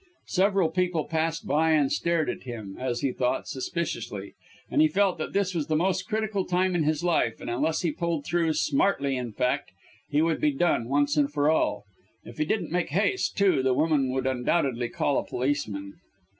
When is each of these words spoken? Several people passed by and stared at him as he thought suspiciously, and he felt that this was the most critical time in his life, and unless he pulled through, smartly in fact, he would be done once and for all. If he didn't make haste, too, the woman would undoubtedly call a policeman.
Several 0.29 0.71
people 0.71 1.05
passed 1.05 1.45
by 1.45 1.73
and 1.73 1.91
stared 1.91 2.27
at 2.27 2.41
him 2.41 2.75
as 2.79 3.01
he 3.01 3.11
thought 3.11 3.47
suspiciously, 3.47 4.33
and 4.67 4.81
he 4.81 4.87
felt 4.87 5.19
that 5.19 5.31
this 5.33 5.53
was 5.53 5.67
the 5.67 5.75
most 5.75 6.07
critical 6.07 6.43
time 6.43 6.73
in 6.73 6.81
his 6.81 7.03
life, 7.03 7.39
and 7.39 7.51
unless 7.51 7.83
he 7.83 7.91
pulled 7.91 8.25
through, 8.25 8.53
smartly 8.53 9.15
in 9.15 9.31
fact, 9.31 9.69
he 10.09 10.23
would 10.23 10.41
be 10.41 10.53
done 10.55 10.89
once 10.89 11.17
and 11.17 11.31
for 11.31 11.51
all. 11.51 11.83
If 12.23 12.39
he 12.39 12.45
didn't 12.45 12.71
make 12.71 12.89
haste, 12.89 13.37
too, 13.37 13.61
the 13.61 13.75
woman 13.75 14.09
would 14.11 14.25
undoubtedly 14.25 14.89
call 14.89 15.19
a 15.19 15.23
policeman. 15.23 15.93